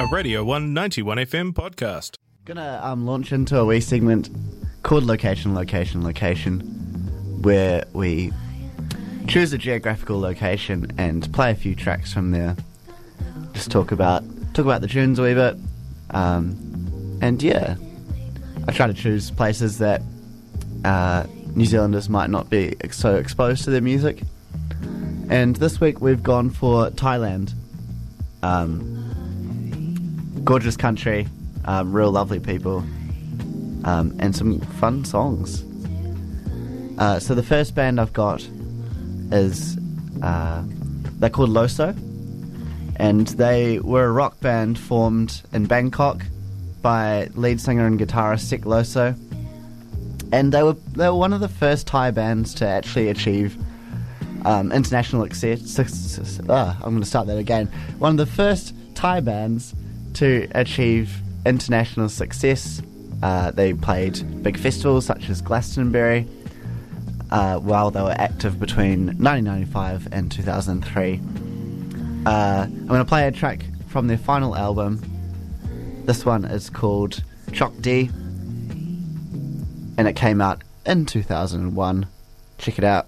[0.00, 2.16] a Radio One 91 FM podcast.
[2.46, 4.30] Gonna um, launch into a wee segment
[4.82, 6.60] called Location, Location, Location,
[7.42, 8.32] where we
[9.28, 12.56] choose a geographical location and play a few tracks from there.
[13.52, 14.24] Just talk about
[14.54, 15.58] talk about the tunes a wee bit,
[16.12, 17.76] um, and yeah,
[18.66, 20.00] I try to choose places that
[20.82, 24.22] uh, New Zealanders might not be so exposed to their music.
[25.28, 27.52] And this week we've gone for Thailand.
[28.42, 28.99] Um,
[30.44, 31.26] gorgeous country,
[31.64, 32.78] um, real lovely people,
[33.84, 35.64] um, and some fun songs.
[36.98, 38.46] Uh, so the first band I've got
[39.32, 39.78] is
[40.22, 40.62] uh,
[41.18, 41.96] they're called Loso,
[42.96, 46.22] and they were a rock band formed in Bangkok
[46.82, 49.18] by lead singer and guitarist Sek Loso,
[50.32, 53.56] and they were they were one of the first Thai bands to actually achieve
[54.44, 56.40] um, international success.
[56.48, 57.66] Uh, I'm going to start that again.
[57.98, 59.74] One of the first Thai bands
[60.14, 62.82] to achieve international success.
[63.22, 66.26] Uh, they played big festivals such as Glastonbury
[67.30, 71.20] uh, while they were active between 1995 and 2003.
[72.26, 75.00] Uh, I'm going to play a track from their final album.
[76.04, 77.22] This one is called
[77.52, 78.10] Chok D,
[79.96, 82.06] and it came out in 2001.
[82.58, 83.06] Check it out.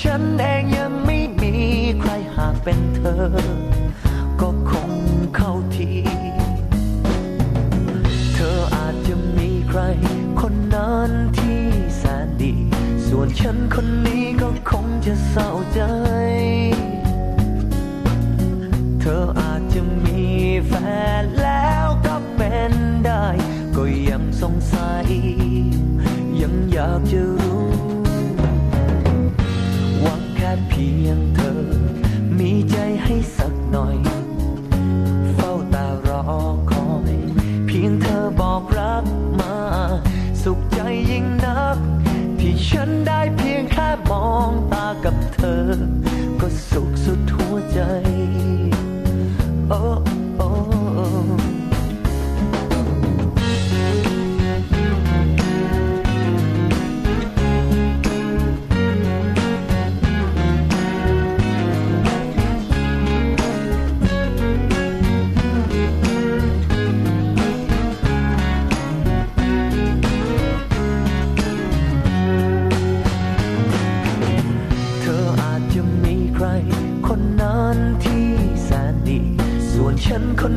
[0.00, 1.54] ฉันเองยังไม่มี
[2.00, 3.61] ใครหากเป็นเธอ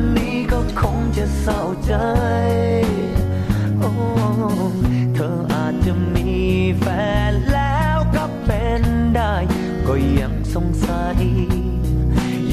[0.06, 1.92] นนี้ก็คงจะเศร้าใจ
[3.78, 3.90] โอ้
[5.14, 6.30] เธออาจจะมี
[6.80, 6.86] แฟ
[7.30, 8.82] นแล้วก็เป็น
[9.16, 9.34] ได้
[9.86, 11.18] ก็ยังสงสัย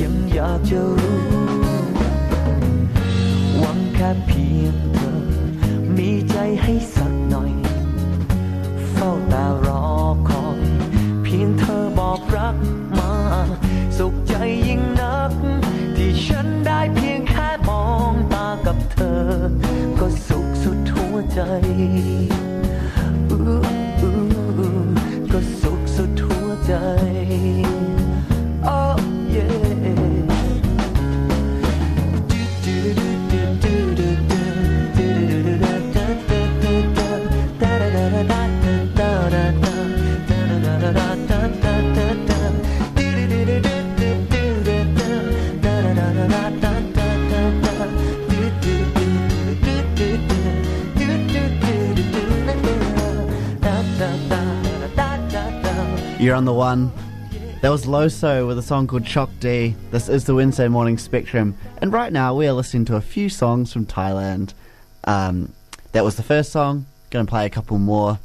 [0.02, 1.22] ยังอยากจะรู้
[3.58, 5.16] หวังแค่เพียงเธอ
[5.98, 6.74] มีใจให้
[21.36, 22.43] 在。
[56.34, 56.92] You're on the one.
[57.62, 59.76] That was Loso with a song called Chok D.
[59.92, 63.30] This is the Wednesday Morning Spectrum, and right now we are listening to a few
[63.30, 64.56] songs from Thailand.
[65.04, 65.54] Um,
[65.92, 66.88] that was the first song.
[67.12, 68.18] Going to play a couple more.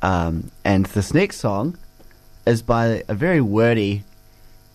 [0.00, 1.76] Um, and this next song
[2.46, 4.04] is by a very wordy.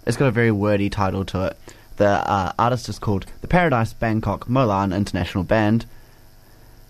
[0.05, 1.57] It's got a very wordy title to it.
[1.95, 5.87] The uh, artist is called the Paradise Bangkok Molam International Band,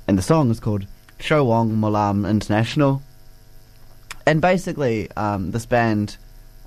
[0.09, 0.87] and the song is called
[1.21, 3.01] Show Wong Molam International.
[4.27, 6.17] And basically, um, this band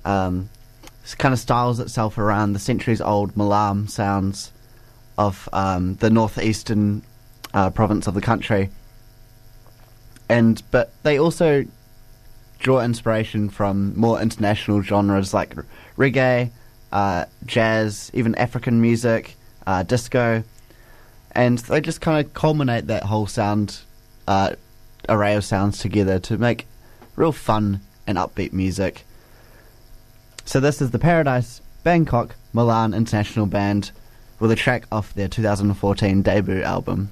[0.03, 0.49] um,
[1.19, 4.51] kind of styles itself around the centuries-old Molam sounds
[5.15, 7.03] of um, the northeastern
[7.53, 8.71] uh, province of the country.
[10.27, 11.65] And but they also
[12.57, 15.53] draw inspiration from more international genres like
[15.97, 16.49] reggae,
[16.91, 19.35] uh, jazz, even African music,
[19.67, 20.43] uh, disco,
[21.33, 23.81] and they just kind of culminate that whole sound
[24.27, 24.55] uh,
[25.07, 26.65] array of sounds together to make
[27.15, 29.03] real fun and upbeat music.
[30.45, 33.91] So this is the Paradise Bangkok Molam International Band
[34.39, 37.11] with a track off their 2014 debut album.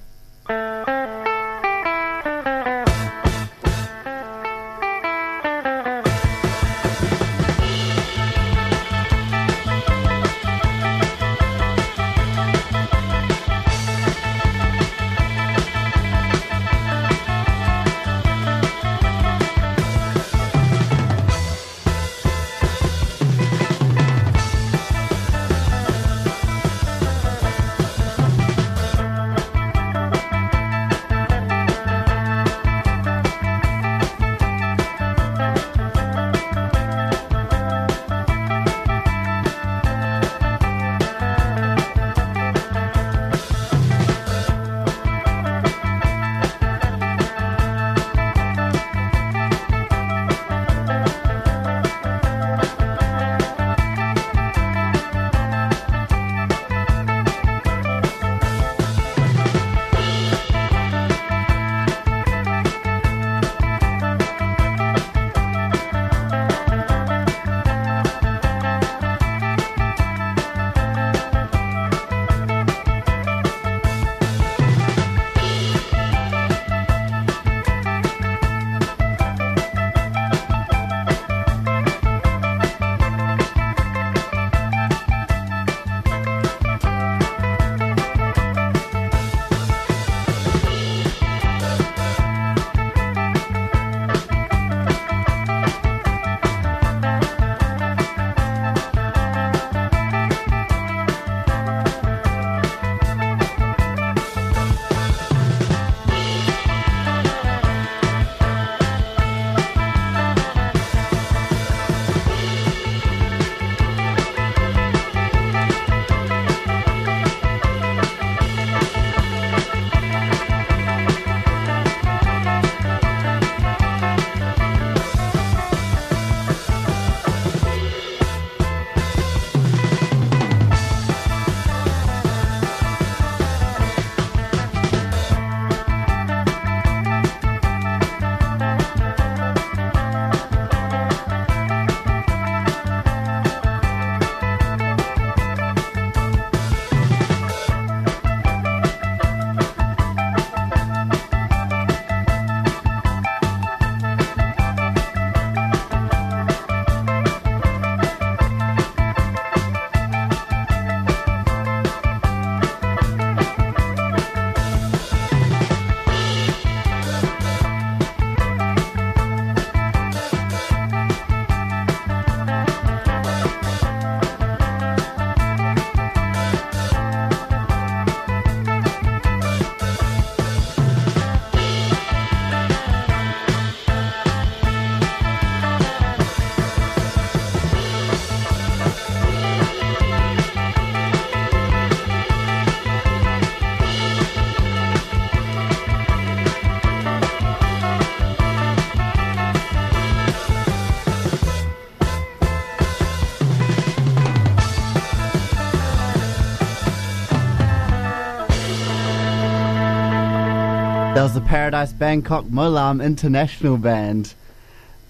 [211.20, 214.32] That was the Paradise Bangkok Molam International Band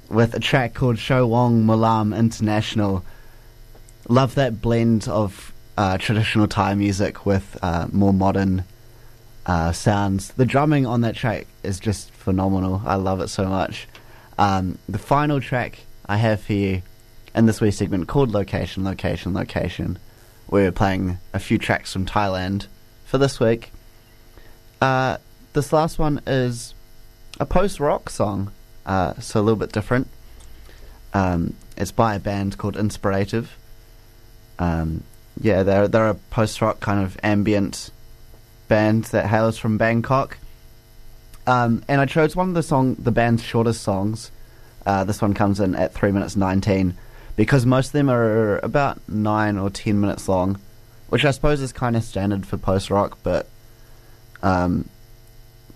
[0.09, 3.05] with a track called Show Wong Molam International.
[4.09, 8.65] Love that blend of uh, traditional Thai music with uh, more modern
[9.47, 10.33] uh, sounds.
[10.33, 12.83] The drumming on that track is just phenomenal.
[12.85, 13.87] I love it so much.
[14.37, 16.83] Um, the final track I have for you
[17.37, 19.97] in this wee segment called Location, Location, Location.
[20.49, 22.67] We're playing a few tracks from Thailand
[23.05, 23.71] for this week.
[24.81, 25.19] Uh,
[25.53, 26.75] this last one is
[27.39, 28.53] a post rock song,
[28.87, 30.09] uh, so a little bit different.
[31.13, 33.57] Um, it's by a band called Inspirative.
[34.59, 35.03] Um,
[35.41, 37.91] yeah, they're they're a post rock kind of ambient
[38.69, 40.39] band that hails from Bangkok.
[41.47, 44.31] Um, and I chose one of the song, the band's shortest songs.
[44.87, 46.97] Uh, this one comes in at three minutes nineteen,
[47.37, 50.61] because most of them are about nine or ten minutes long,
[51.09, 53.49] which I suppose is kind of standard for post rock, but
[54.43, 54.89] um,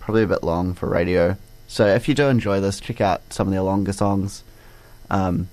[0.05, 1.35] probably a bit long for radio.
[1.67, 4.43] So if you do enjoy this, check out some of their longer songs.
[5.09, 5.49] Um,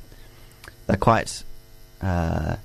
[0.87, 1.43] they're quite.
[2.03, 2.57] Uh,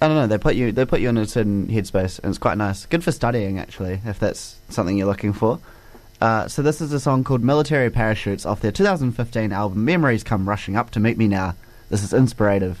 [0.00, 0.28] I don't know.
[0.28, 2.86] They put you they put you in a certain headspace, and it's quite nice.
[2.86, 5.58] Good for studying, actually, if that's something you're looking for.
[6.20, 10.48] Uh, so this is a song called "Military Parachutes" off their 2015 album "Memories Come
[10.48, 11.56] Rushing Up to Meet Me Now."
[11.88, 12.80] This is inspirative.